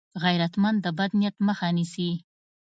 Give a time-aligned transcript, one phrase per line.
[0.23, 2.09] غیرتمند د بد نیت مخه نیسي